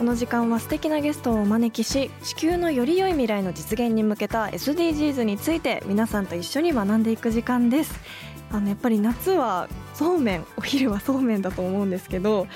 [0.00, 8.00] この時間は素敵なゲストをお招きし地球のより良い未来の実現に向けた SDGs について皆さんと一緒に学んでいく時間です。
[8.50, 12.46] あのやっぱり夏はそうめんお昼はそうめんだと思うんですけど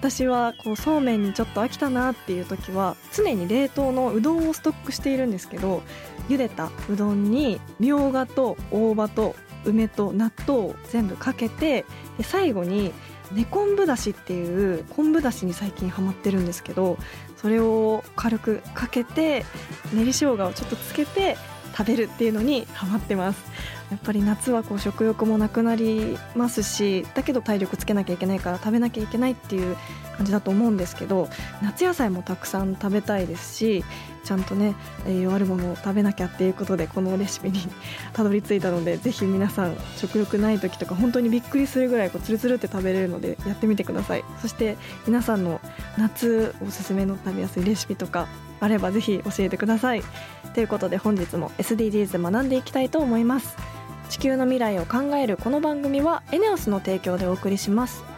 [0.00, 5.82] 私はこうそうめんにちょっと飽きたなっていう時は常に冷凍のうどんをストックしているんですけど
[6.30, 11.84] 茹でたうどんにみょうがと大葉と梅と納豆を全部かけて
[12.16, 12.94] で最後に
[13.32, 16.98] 根昆布だしっていう昆布だしに最近ハマってるんですけど
[17.36, 19.44] それを軽くかけて
[19.92, 21.36] 練り生姜をちょっとつけて
[21.76, 23.44] 食べるっていうのにハマってます。
[23.90, 29.76] やっぱり夏はこう食欲もなくなりますしだけど体力つけなきゃいけないから食べなきゃいけないっていう
[30.16, 31.28] 感じだと思うんですけど
[31.62, 33.84] 夏野菜もたくさん食べたいですし
[34.28, 34.74] ちゃんとね
[35.06, 37.60] 栄養あるものを食べなきゃっていうことでこのレシピに
[38.12, 44.24] たどり着いたのでぜひ皆さん食欲ない時とか本当にびっくりするぐらいこうツルツルって食べれるのでやってみてください。
[44.42, 44.76] そして
[45.06, 45.62] 皆さんの
[45.96, 48.28] 夏おすすめの食べやすいレシピとか
[48.60, 50.02] あればぜひ教えてください。
[50.52, 53.56] ということで本日も SDGs 学んでいきたいと思います。
[54.10, 58.17] 地球の未来を考えるこの番組はエネオスの提供でお送りします。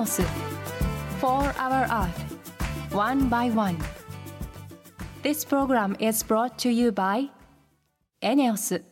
[0.00, 0.22] ネオス
[1.20, 3.76] 4 Hour Earth One by One.
[5.22, 7.28] This program is brought to you by
[8.22, 8.82] エネオス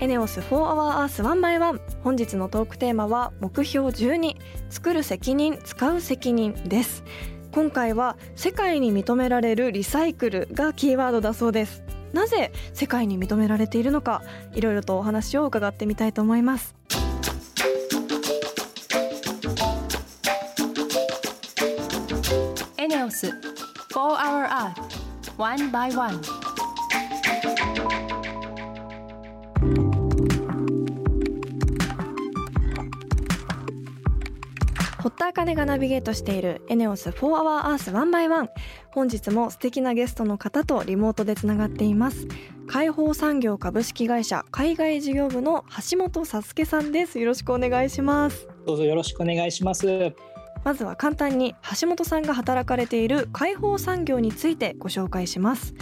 [0.00, 4.36] エネオス4 Hour Earth 1 by 1本日のトークテーマは目標12
[4.68, 7.04] 作る責任使う責任です。
[7.52, 11.84] 今回は世界に認められるリサイクルがキーワードだそうです。
[12.14, 14.22] なぜ世界に認められているのか
[14.54, 16.74] いろいろとお話を伺ってみたいと思います。
[22.76, 23.32] エネオス4
[23.94, 24.74] Hour Earth
[25.36, 26.20] One by One
[35.02, 38.48] 堀田茜がナビゲートしているエネオス4 Hour Earth 1 by 1
[38.94, 42.28] 本日も素敵なゲストの方とリモートでつながっています。
[42.68, 47.18] 解放産業株式会社海外事業部の橋本さすけさんです。
[47.18, 48.46] よろしくお願いします。
[48.64, 50.14] どうぞよろしくお願いします。
[50.62, 55.74] まずは簡単に橋本さんが働かれている解放産業についてご紹介します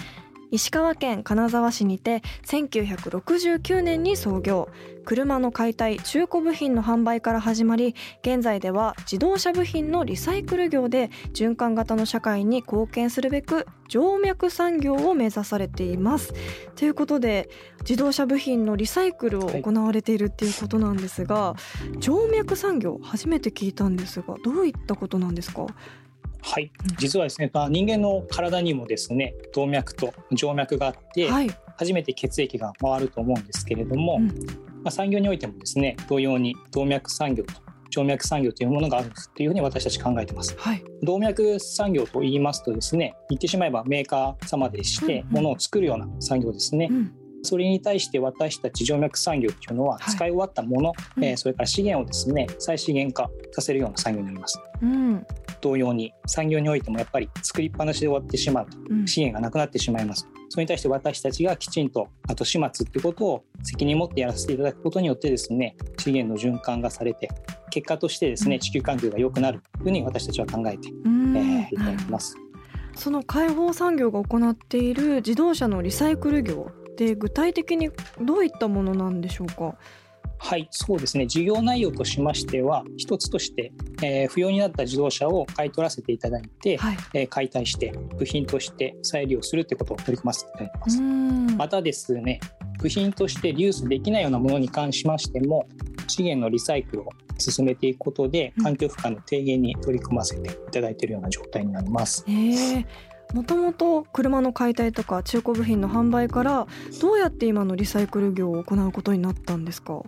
[0.52, 4.68] 石川県金沢市にて1969年に創業。
[5.04, 16.34] 車の解体中古部品の販売から始まり現在では自動車部品のリサイクル業で循環型の社会に貢献するべく静脈産業を目指されています。
[16.76, 17.48] ということで
[17.80, 21.56] 自動車部品のリサイクルを行われているっていうことなんですが、
[22.00, 25.66] 静脈産業初めて聞いたんですがどういったことなんですか？
[26.42, 34.26] はい、実はですね、まあ、人間の体にもですね、動脈と静脈があって、はい、初めて血液が回ると思うんですけれども、うん。
[34.82, 37.54] まあ、産業においてもですね、同様に動脈産業と
[37.91, 40.56] 静脈産業というものがあるっていうふうに私たち考えてます。
[40.59, 45.34] はい、動脈産業と言いますとですね、言ってしまえばメーカー様でしてうんうん。
[45.34, 46.89] 物を作るような産業ですね。
[46.91, 54.60] うんそれに対して私たち静脈産業っていうのははい使い終わったもの、うんえーそれから資源をですね再資源化させるような産業になります。
[54.83, 55.27] うん
[55.60, 60.28] 同様に産業においてもやっぱり作りっぱなしで終わってしまうとうん資源がなくなってしまいます。
[60.48, 67.30] それに対して私たちがきちんと後始末っていうことを責任を持ってやらせていただくことによってですね資源の循環がされて
[67.71, 72.36] 結果としてですね地球環境が良くなるというふうに私たちは考えて、うんえーいただきます。
[72.94, 76.71] その解放産業が行っている自動車のリサイクル業
[77.04, 77.91] って具体的に
[78.21, 79.77] どういったものなんでしょうか？
[80.39, 81.27] はい、そうですね。
[81.28, 83.72] 事業内容としましては、一つとして、
[84.03, 91.01] えー不要になった自動車を買い取らせていただいて、はいえー解体して部品として再利用するということを取り組ませていただいていまうす。
[91.01, 92.41] んまたですね、
[92.81, 95.69] 部品としてリユースできないようなものに関しましても、
[96.09, 102.25] 資源のリサイクルを進めていくことでうん環境負荷の低減に取り組ませていただいているような状態になります。
[102.27, 102.87] へえ
[103.32, 106.66] もともと車の解体とか中古部品の販売から
[107.00, 110.02] どうやって今のリサイクル業を行うことになったんですか？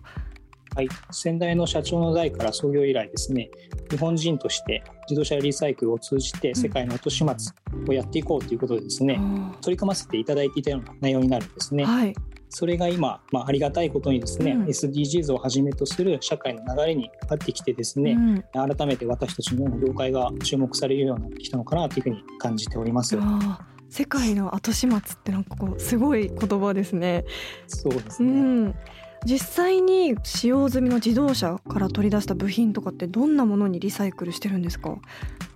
[0.76, 3.48] はい、先代の社長の代から創業以来ですね
[3.90, 7.52] 日本人として自動車リサイクルを通じて世界の後始末
[7.88, 11.84] をやっていこうということでですね、あ取り組ませていただいていたような内容になるんですね。
[11.84, 12.14] ーはい
[12.56, 23.18] それが今、まあ、ありがたいことにですね、うん SDGs をはじめとする社会の流れになってきてですね、うん改めて私たちの業界が注目されるようになってきたのかなというふうに感じております。
[23.90, 27.24] 世界の後始末ってなんかこうすごい言葉ですね。
[27.66, 28.30] うそうですね。
[28.68, 28.74] ん。
[29.26, 34.98] 実際に使用済みの自動車から取り出した部品とかってどんなものにリサイクルしてるんですか？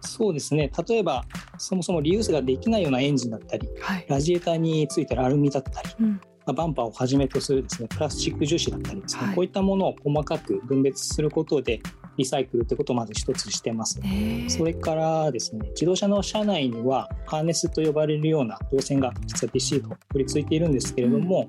[0.00, 0.70] そうですね。
[0.88, 1.24] 例えば、
[1.58, 4.06] そもそもリユースができないようなエンジンだったり、はい。
[4.08, 6.20] ラジエーターについてるアルミだったり、うん。
[6.48, 9.34] まあバンパーをはじめとするですねプラスチック樹脂だったりですね、はい。
[9.34, 11.80] こういったものを細かく分別することで
[12.16, 14.00] リサイクルということをまず一つしてます。
[14.48, 21.48] それからですね自動車の車内にはハーネスと呼ばれるような導線が実はびっしりと取り付いているんですけれども、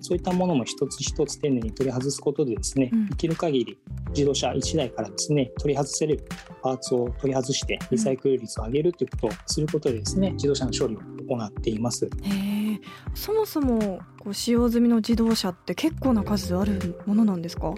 [0.00, 3.08] そういったものも一つ一つ丁寧に取り外すことでですね、うん。
[3.08, 3.78] できる限り
[4.10, 6.22] 自動車1台からですね取り外せる
[6.62, 12.08] パーツを取り外してリサイクル率を上げるということをすることでですね自動車の処理を行っています。
[13.14, 17.74] そもそもこう使用済みの自動車って結構な数あるものなんですか？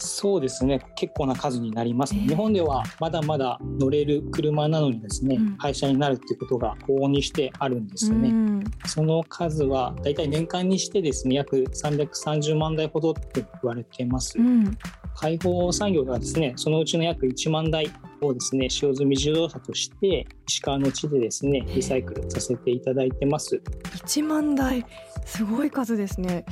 [0.00, 8.64] そうですね結構な数になります、えー日本ではまだまだ乗れる車なのにですね、うん廃車になるっていうことが往々にしてあるんですよね、うん。
[8.86, 14.76] その数はだいたい年間にしてですね約330万台ほどって言われています、うん。
[15.16, 17.90] 開放産業ではですねそのうちの約1万台
[18.26, 23.60] をですね使用済み自動車として石川の地でですねリサイクルさせていただいてます。
[24.04, 24.84] 1万台
[25.24, 26.44] すごい数ですね。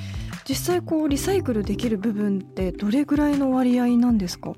[0.49, 4.53] 実際こうリサイクルできる部分ってどれぐらいの割合なんですか？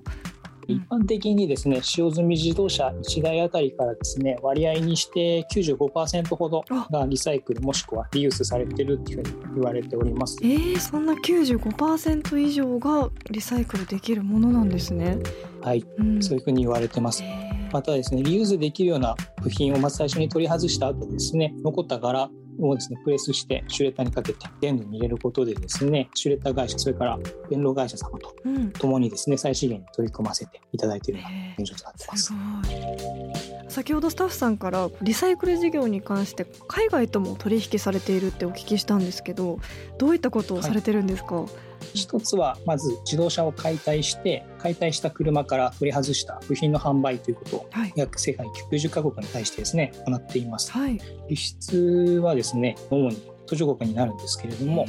[0.68, 10.36] 一般的にですね使用済み自動車1台あたりからですね割合にして95%ほどがリサイクルもしくはリユースされてるっていうふうに言われております。
[10.42, 15.18] えー、そんな95%以上がリサイクルできるものなんですね、
[15.62, 15.84] はい。
[15.98, 17.22] うん、そういうふうに言われてます。
[17.22, 17.48] えー。
[17.72, 27.18] またですねリユースできるような部品をまず最初に取り外した後ですね残った柄をですねプレスしてシュレッダーにかけて電路に入れることでですねシュレッダー会社それから
[27.48, 28.70] 電路会社様とうん。
[28.72, 31.62] 共にですね再資源に取り組ませていただいているようなえー。
[31.62, 32.22] 現状となってます。
[32.24, 32.32] す。
[32.32, 33.70] ごい。
[33.70, 39.58] 先ほどスタッフさんからリサイクル事業に関して海外とも取引されているってお聞きしたんですけど
[39.98, 41.44] どういったことをされてるんですか、
[41.94, 47.92] 一つはまず自動車を解体して解体した車から取り外した部品の販売ということをはい。
[47.96, 50.70] 約世界90カ国に対してですね行っています。
[50.72, 51.00] はい。
[51.28, 53.16] 輸出はですね主に
[53.46, 54.86] 途上国になるんですけれども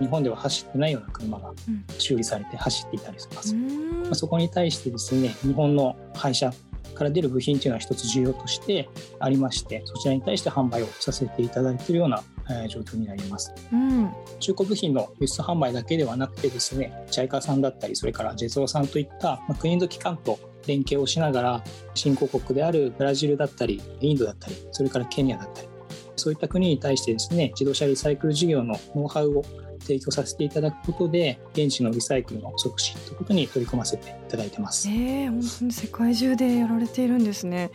[0.00, 1.84] 日本では走ってないような車がうん。
[1.98, 4.02] 修理されて走っていたりしまうす、ん。
[4.02, 6.52] まあそこに対してですね日本の廃車
[6.94, 8.88] から出る部品というのは一つ重要として
[9.18, 13.52] ありましてそちらに対して販売をさせていただいているような、えー状況になります。
[13.72, 14.10] うん。
[14.40, 21.64] 中古部品の輸出販売だけではなくてですね、ジャイカさんだったり、それからジェゾーさんといった、まあ、国の機関と連携をしながら、
[21.94, 25.68] 新興国であるブラジルだったり、インドだったり、それからケニアだったり、
[26.16, 29.44] そういった国に対してですね、自動車リサイクル事業のノウハウを
[29.84, 34.88] 提供させていただくことで、現地のリサイクルの促進ということに取り組ませていただいてます。
[34.88, 37.70] えー、本当に世界中でやられているんですね。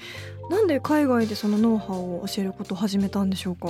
[0.50, 3.70] なんで海外でそのノウハウを教えることを始めたんでしょうか？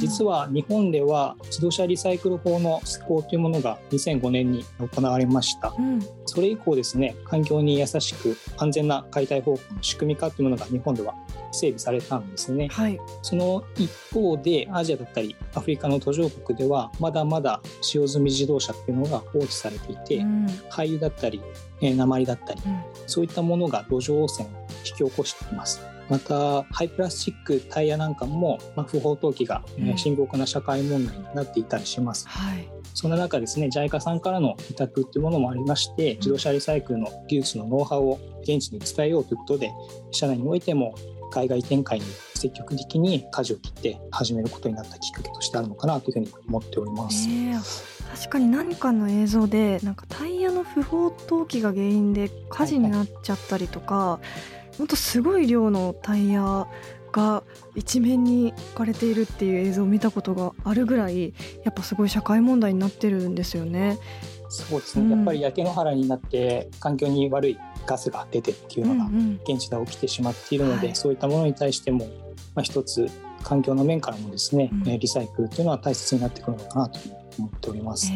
[0.00, 5.74] 実は日本では自動車リサイクル法の施行というものが2005年に行われました。
[5.78, 11.14] うん、それ以降ですね環境に優しく安全な解体方法の仕組み化というものが日本では
[11.52, 12.68] 整備されたんですね。
[12.68, 12.98] はい。
[13.20, 21.42] その一方でアジアだったりアフリカの途上国ではまだまだ使用済み自動車っていうのが放置されていて、うん、廃油だったり
[21.82, 22.80] えー鉛だったりうん。
[23.06, 24.52] そういったものが土壌汚染を
[24.84, 29.62] 引き起こしていますまたハイプラスチックタイヤなんかも、まあ、不法投棄が
[29.96, 32.68] 深刻な社会問題になっていたりしますはい。
[32.94, 39.70] そんな中ですね、JICA さんからの委託っていうものもありまして、自動車リサイクルの技術のノウハウを現地に伝えようということで、
[40.10, 40.94] 社内においても
[41.30, 47.28] 海外展開に積極的に舵を切って始めることになったきっかけとしてあるのかなというふうに思っております。
[47.28, 54.18] えー確かに何かの映像でなんかタイヤの不法投棄が原因で火事になっちゃったりとか、
[54.59, 56.66] ほんとすごい量のタイヤ
[57.12, 57.42] が
[57.74, 61.34] 一面に置かれているっていう映像を見たことがあるぐらい
[61.64, 63.98] やっぱすごい社会問題になってるんですよね。
[64.52, 69.08] そうですね、やっぱり焼け野原になって環境に悪いガスが出てっていうのが
[69.44, 72.06] 現地で起きてしまっているので、うんうん、そういったものに対しても、
[72.56, 73.06] まあ、一つ
[73.44, 76.98] 環境の面からもですね、うん、リサイクルというのは大切になってくるのかなと
[77.38, 78.10] 思っております。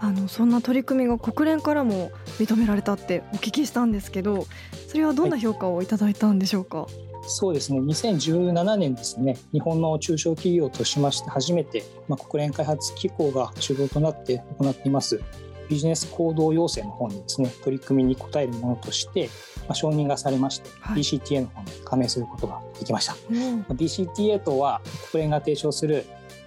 [0.00, 4.46] あのそんな取り組みが国連からも認められたってお聞きしたんですけど
[4.88, 7.80] それはどんな評価をいただいたんでしょうか、はいそうですね。
[7.80, 15.20] 2017年ですね日本の中小企業としまして初めて、まあ、国連開発機構が主導となって行っています。
[15.68, 26.04] ビジネス行動要請の方にですね取り組みに応えるものとして、まあ、承認がされまして、はい、BCTA の方に加盟することができました、うん、BCTA とは国連が提唱する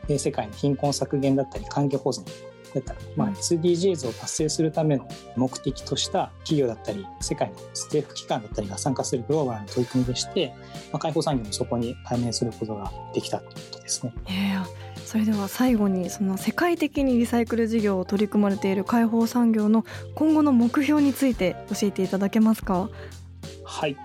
[0.08, 2.26] 世界の貧困削減だったり環境保全
[2.80, 10.54] だったり、まあ、SDGs を達成するための目的とした企業だったり世界の政府機関だったりが参加するグローバルな取り組みでして、
[10.92, 14.14] まあ、開放産業もそこに加盟することができたということですね。
[15.06, 22.90] それでは最後にその世界的にリサイクル事業を取り組まれている開放産業の今後の目標について教えていただけますか？
[23.64, 23.96] はい。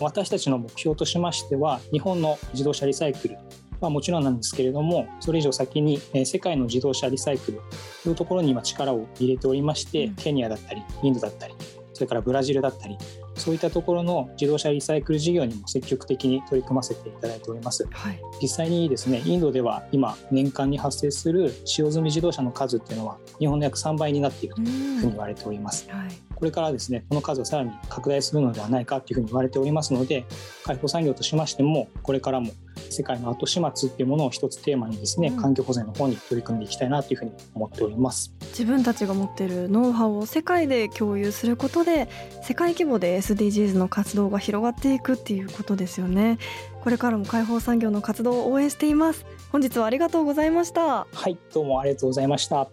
[0.00, 3.38] 私たちの目標としましては日本の自動車リサイクル
[3.84, 7.60] はもちろんなんですけれどもそれ以上先に世界の自動車リサイクル
[8.02, 11.54] というところに今力を入れておりまして、ケニアだったりインドだったり
[11.92, 12.96] それからブラジルだったり
[13.36, 30.26] そういったところの自動車リサイクル事業にも積極的に取り組ませていただいております、はい、実際にですねインドでは今年間に発生する使用済み自動車の数っていうのは日本の約3倍になっているというふうに言われております、はい、これからですねこの数をさらに拡大するのではないかというふうに言われておりますので
[30.64, 32.50] 開放産業としましてもこれからも
[32.90, 38.34] 世界の後始末っていうものを一つテーマにですね、うん、環境保全の方に取り組んでいきたいなというふうに思っております。
[38.50, 42.08] 自分たちが持っているノウハウを世界で共有することで
[42.42, 46.38] 世界規模で SDGs の活動が広がっていくっていうことですよね。
[46.82, 49.24] これからも開放産業の活動を応援しています。
[49.50, 51.06] 本日はありがとうございました。
[51.12, 52.68] はいどうもありがとうございました。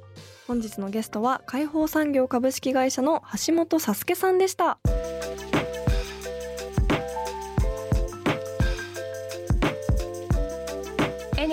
[0.49, 4.79] 本日のゲストは開放産業株式会社の橋本佐助さんでした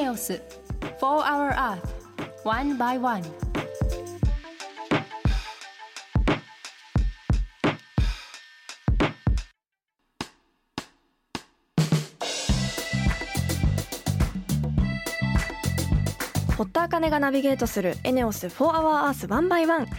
[0.06, 0.40] ネオス
[1.00, 1.80] 4 Hour Earth
[2.44, 3.24] One by One.
[16.56, 19.92] 堀田茜がナビゲートするエネオス4 Hour Earth One by One こ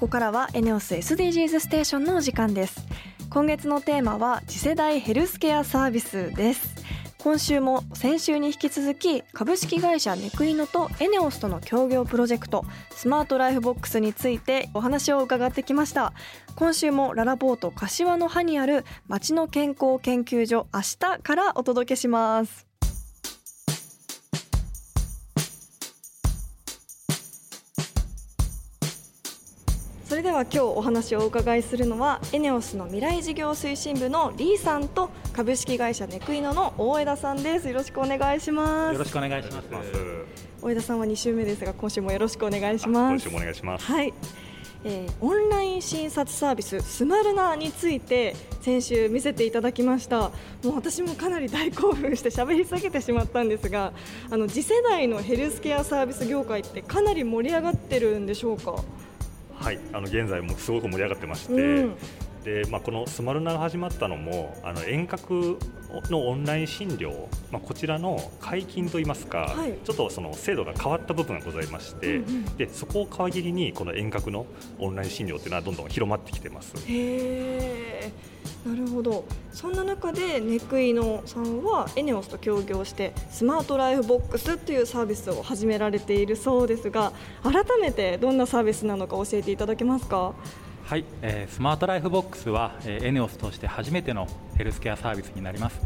[0.00, 2.84] こからはエネオス SDGs ステーションのお時間です。
[3.30, 6.81] 今月のテーマは次世代ヘルスケアサービスです。
[7.22, 16.14] 今週も先週に引き続き株式会社ネクイノとエネオスとの協業プロジェクトスマートライフボックスについてお話を伺ってきました。
[16.56, 22.71] 今週もララポート柏の葉にある町の健康研究所明日からお届けします。
[30.22, 37.66] れでは今日お話をお伺いするのはエネオスの未来事業推進部のリーさんと株式会社ネクイノの大枝さんです。
[37.68, 38.92] よろしくお願いします。
[38.92, 39.68] よろしくお願いします。
[40.62, 43.10] 大枝さんは2週目ですが今週もよろしくお願いします。
[43.10, 43.84] 今週もお願いします。
[43.84, 44.14] はい。
[44.84, 50.20] えー、オンライン診察サービススマルナについて先週見せていただきました。
[50.20, 50.30] も
[50.66, 53.92] う私もかなり大興奮して喋り下げてしまったんですが
[54.30, 58.76] あの次世代のヘルスケアサービス業界ってかなり盛り上がってるんでしょうか？
[59.62, 61.94] はいあの現在もすごく盛り上がってまして、うん、
[62.44, 65.58] でまあ、このスマルナが始まったのもあの遠隔
[66.10, 74.46] のオンライン診療、まあ、こちらの解禁といいますか、はい、ちょっとその制度が変わった部分がございまして、うんうん、でそこを皮切りにこの遠隔の
[74.80, 76.74] オンライン診療というのはどんどん広まってきてます。
[76.88, 78.10] へ
[78.66, 79.24] なるほど。
[79.52, 90.34] そんな中でネクイノさんはエネオスと協業してスマートライフボックスというサービスを始められているそうですが改めてどんなサービスなのか教えていただけますか？
[90.84, 95.80] はい、えー、スマートライフボックスは、えー、エネオスとして初めてのヘルスケアサービスになります、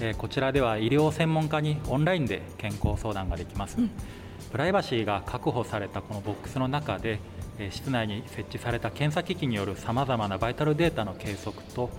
[0.00, 3.90] えー、こちらでは医療専門家にオンラインで健康相談ができます、うん、
[4.52, 7.18] プライバシーが確保されたこのボックスの中で、
[7.58, 11.90] えー、室内に設置された検査機器によるさまざまなバイタルデータの計測と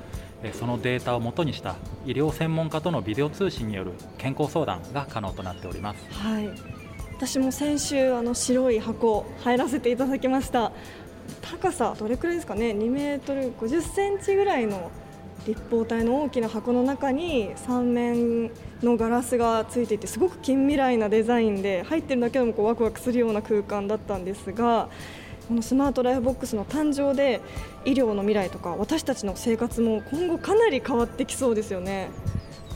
[0.51, 6.05] そのデータをもとにした医療専門家とのビデオ通信による健康相談が可能となっております。
[6.11, 6.49] はい。
[7.15, 10.73] 私も先週あの白い箱入らせていただきました。
[11.41, 14.91] 高さどれくらいですかね？2メートル50センチぐらいの
[15.45, 18.51] 立方体の大きな箱の中に3面
[18.81, 24.89] のガラスがついていてすごく近未来なデザインで入ってるだけでもこうワクワクするような空間だったんですが
[25.47, 27.41] このスマートライフボックスの誕生で
[27.83, 32.09] 医療の未来とか私たちの生活も今後かなり変わってきそうですよね。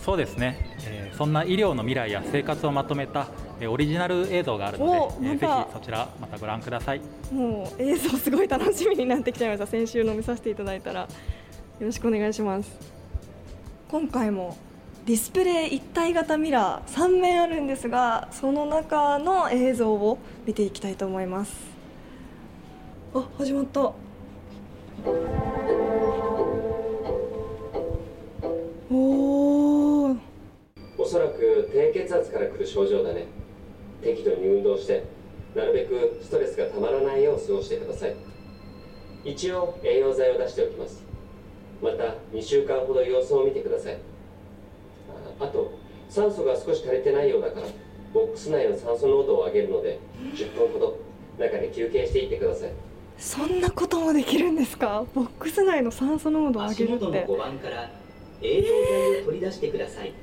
[0.04, 3.28] そうですね、えー、そんな医療の未来や生活をまとめた
[3.66, 4.92] オリジナル映像があるので、
[5.28, 7.02] えー、ぜひそちらまたご覧ください。
[7.32, 11.08] もう映像すごい楽しみになってきちゃいました先週の見させていただいたらよ
[11.80, 12.72] ろしくお願いします。
[13.90, 14.58] 今回も
[15.06, 21.56] ディスプレイ一体型ミラー3面あるんですがその中の映像を見ていきたいと思います。
[23.14, 23.80] あ始まった。
[23.80, 23.96] お
[28.92, 30.18] お
[30.98, 33.28] おそらく低血圧から来る症状だね
[34.04, 35.04] 適度に運動して
[35.56, 38.16] なるべくストレスがたまらないよう過ごしてください。
[39.26, 41.04] 一応栄養剤を出しておきます。
[41.82, 43.98] また2週間ほど様子を見てください。
[45.40, 45.72] あと
[46.10, 47.68] 酸素が少し足りてないようだから
[48.14, 50.00] ボックス内の酸素濃度を上げるので
[50.34, 50.98] 10分ほど
[51.38, 52.72] 中で休憩していってください。
[53.18, 55.06] そんなこともできるんですか？
[55.14, 57.06] ボックス内の酸素濃度を上げるって。
[57.06, 57.92] 足元の5番から
[58.42, 60.14] 栄養剤を取り出してください。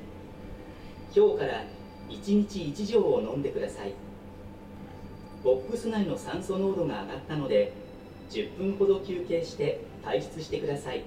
[1.15, 1.65] 今日から
[2.09, 3.93] 1日1錠を飲んでください。
[5.43, 7.73] ボックス内の酸素濃度が上がったので
[8.31, 11.05] 10分ほど休憩して退出してください。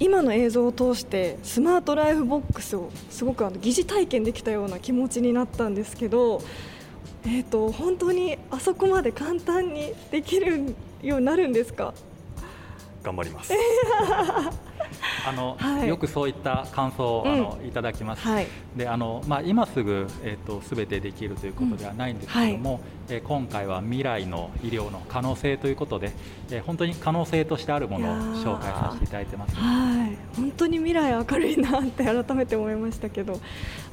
[0.00, 6.42] 今の映像を通してスマートライフボックスをすごくあの疑似体験できたような気持ちになったんですけど、
[7.24, 11.94] えーと、本当にあそこまで簡単にできるようになるんですか？
[13.04, 13.52] 頑張ります
[15.28, 18.26] あの、はい、よくそういった感想を、あのいただきます。
[18.26, 18.46] はい、
[18.76, 22.76] であのまあ、今すぐ、えーと、すべてできるということではないんですけども、うん。
[22.76, 26.12] はい、えー、今回は未来の医療の可能性ということで、
[26.50, 30.16] えー、本当に可能性としてあるものを紹介させていただいてます、はい。
[30.36, 33.40] 本当に未来明るいなって改めて思いましたけど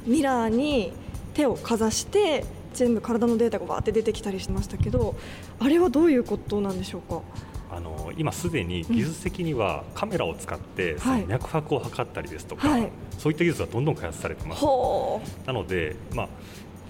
[0.06, 0.92] ミラーに
[1.34, 5.14] 手をかざして全部体のデータがわーって出てきたりしましたけど
[5.58, 7.20] あれはどういうことなんでしょうか？
[7.72, 10.96] あの今すでに技術的にはカメラを使って
[11.28, 14.64] 脈拍を測ったりですとか、はい、そういった技術がどんどん開発されてます。
[15.46, 16.28] なので、まあ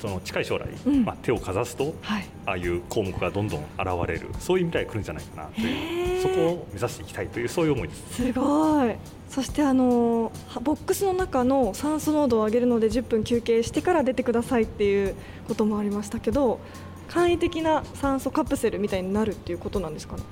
[0.00, 4.28] その近い将来、うん、まあ、手をかざすと、はい、ああいう項目がどんどん現れる。
[4.38, 8.14] そういう未来が来るんじゃないかなというそこを目指していきたいというそういう思いです。
[8.14, 8.94] すごい。
[9.28, 10.32] そしてあの
[10.62, 15.14] ボックスの中の酸素濃度を上げるので10分休憩してから出てくださいっていう
[15.46, 16.58] こともありましたけど
[17.06, 20.22] 簡易的な酸素カプセルみたいになるっていうことなんですかね？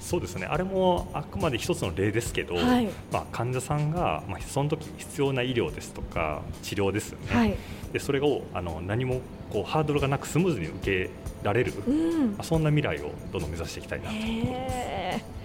[0.00, 0.46] そうですね。
[0.46, 7.56] あれもあくまで一つの例ですけど、はい、まあ、患者さんが、まあ、その時必要な医療ですとか治療ですよね、はい、
[7.92, 11.10] でそれをあの何もこうハードルがなくスムーズに受け
[11.42, 14.16] られる、うん、まあ、そんな未来をどんどん目指していきたいなと。
[14.16, 15.38] 思います。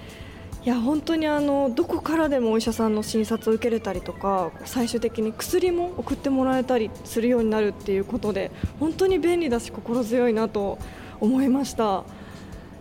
[0.66, 10.80] いや本当にあのどこからでもお医者さんの診察を受けれたりとか最終的に薬も送ってもらえたりするようになるっていうことで本当に便利だし心強いなと
[11.20, 12.06] 思いました。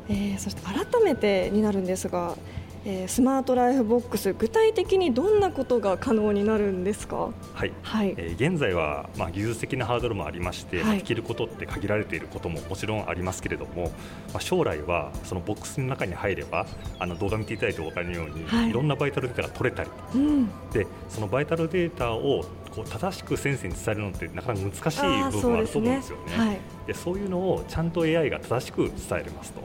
[0.08, 2.36] えー、そして改めてになるんですが、
[2.84, 7.32] えー、スマートライフボックス具体的にどんなことが可能になるんですか？
[7.54, 13.92] はい、はい、えー、現在は、まあ、技術的なハードルもありまして、はい、できることって限られていることももちろんありますけれども、
[14.32, 16.66] まあ、将来はそのボックスの中に入れば
[16.98, 26.24] あの動画見ていただいてお分かりのように、はい、いろんなバイタルデータが取れたり、うん、でそのバイタルデータをこう正しく先生に伝えるのってなかなか難しい部分があると思うんですよね。
[26.26, 29.60] そう、ねはい、でそういうのをちゃんと AI が正しく伝えられますと。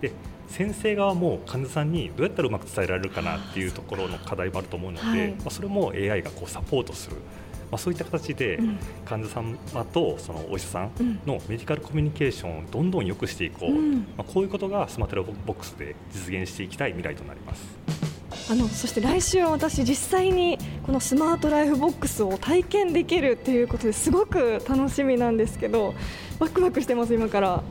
[0.00, 0.12] で
[0.48, 7.16] 先生側も患者さんにどうやったらうまく伝えられるかなっていうところの課題もあると思うので、はい、まあ、それも AI がこうサポートする、
[7.70, 8.58] まあ、そういった形で
[9.04, 18.10] 患者様とそのお医者さんのメディカルコミュニケーションをどんどん良くしていこう、うん、まあ、こういうことがスマートラボックスで実現していきたい未来となります。
[18.50, 25.94] あのそして来週は私実際にこのスマートライフボックスを体験できるっていうことですごく楽しみなんですけど
[26.40, 27.62] ワクワクしてます今から。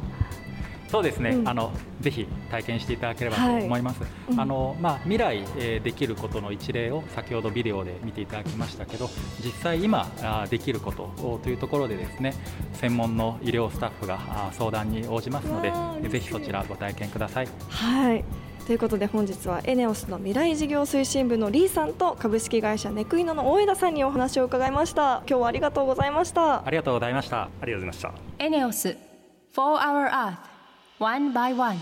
[0.90, 4.02] そうですね、うん、あのぜひ体験していただければと思います。
[4.02, 9.10] はいうん、あのまあ、未来、えー、できることの一例を先ほどビデオで見ていただきましたけど
[9.44, 12.34] 実際今あできることというところでですね
[12.74, 14.20] 専門の医療スタッフが
[14.54, 17.48] 相談に応じますのでぜひそちらご体験ください。
[17.70, 18.24] はい。
[18.66, 25.24] ということで本日はエネオスの未来事業推進部のリーさんと株式会社ネクイノの大枝さんにお話を伺いました。
[25.28, 26.66] 今日はありがとうございました。
[26.66, 27.42] ありがとうございました。
[27.42, 28.96] ありがとうございましたエネオス
[29.56, 30.49] 4 Hour Earth
[31.00, 31.78] one by one.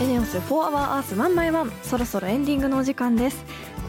[0.00, 3.42] エネオス4 Hour Earth 1 by 1そろそろエンディングのお時間です。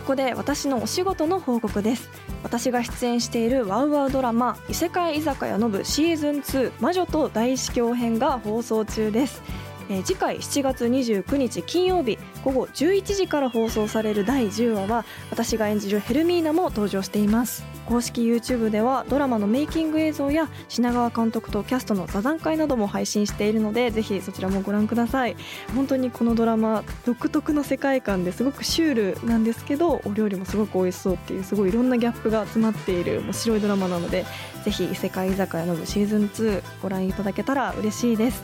[0.06, 2.10] ここで私のお仕事の報告です。
[2.50, 9.44] 私が出演しているワウワウドラマ異世界居酒屋のぶシーズン2魔女と大司教編が放送中です。
[9.90, 17.66] えー、次回7月29日金曜日午後11時から放送される第10話は私が演じるヘルミーナも登場しています。
[17.88, 25.36] 公式 YouTube ではドラマのメイキング映像や品川監督とキャストの座談会なども配信しているのでぜひそちらもご覧ください。
[25.76, 34.24] 本当にこのドラマ独特の世界観ですごくシュールなんですけどお料理もすごく美味しそうっていうすごいいろんなギャップが詰まっている面白いドラマなので
[34.64, 38.44] ぜひ異世界居酒屋の部シーズン2ご覧いただけたら嬉しいです。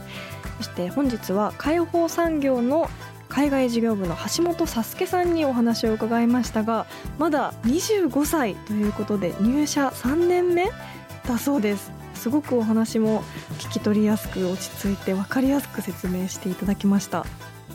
[0.57, 2.89] そして本日は解放産業の
[3.29, 6.85] 海外事業部の橋本サスケさんにお話を伺いましたが
[7.17, 10.71] まだ25歳ということで入社3年目
[11.27, 11.91] だそうです。
[12.13, 13.23] すごくお話も
[13.59, 17.25] 聞き取りやすく落ち着いて分かりやすく説明していただきました。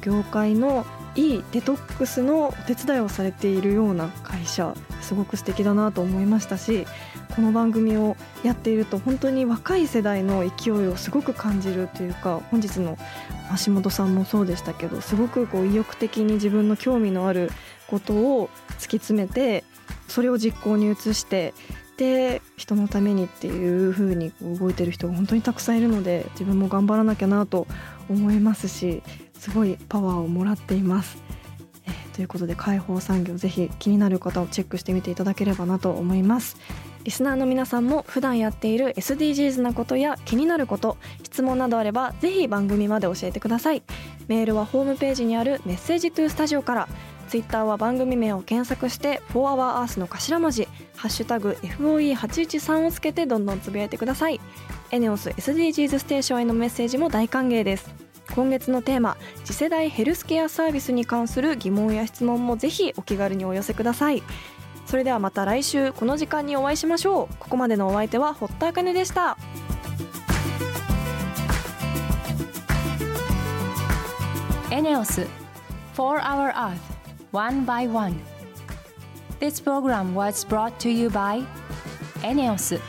[0.00, 6.86] 業界のいいデトックスのお手伝いをされているような会社すごく素敵だなと思いましたし
[7.34, 12.98] この番組をやっていると本当に若い世代の勢いをすごく感じるというか本日の
[13.64, 17.50] 橋本さんもそうでしたけどすごくこう意欲的に自分の興味のある
[17.88, 19.64] ことを突き詰めて
[20.08, 21.54] それを実行に移して
[21.96, 27.66] で人のためにっていう風に動いてる人が本当にたくさんいるので自分も頑張らなきゃなと
[28.08, 29.02] 思いますし
[29.38, 31.18] すごいパワーをもらっています。
[32.14, 36.58] ということで解放産業ぜひ気になる方をチェックしてみていただければなと思います。
[37.04, 43.82] リスナーの皆さんも普段やっている SDGs なことや気になること質問などあればぜひ番組まで教えてください。
[44.28, 46.88] メールはホームページにあるメッセージトゥースタジオから。
[47.28, 54.40] ツイッターは番組名を検索して「4HourEarth」の頭文字「ハッシュタグ #FOE813」をつけてどんどんつぶやいてください。
[54.90, 57.88] エネオス SDGs ステーションへのメッセージも大歓迎です。
[58.34, 64.24] 今月のテーマ次世代ヘルスケアサービスに関する疑問や質問もぜひお気軽にお寄せください。
[64.90, 69.38] それではまた来週この時間にお会いしましょうここまでのお相手は堀田茜でした
[74.72, 75.28] エネオス
[75.94, 76.74] 4 Hour Earth
[77.30, 78.16] One by One
[79.38, 81.46] This program was brought to you by
[82.24, 82.80] エネオス